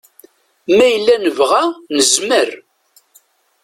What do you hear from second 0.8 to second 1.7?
yella nebɣa,